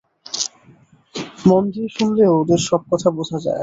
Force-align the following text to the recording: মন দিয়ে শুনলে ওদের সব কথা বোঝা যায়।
মন 1.45 1.63
দিয়ে 1.73 1.89
শুনলে 1.95 2.23
ওদের 2.39 2.59
সব 2.67 2.81
কথা 2.91 3.09
বোঝা 3.17 3.37
যায়। 3.45 3.59